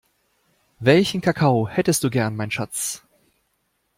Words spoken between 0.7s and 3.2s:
Welchen Kakao hättest du gern, mein Schatz?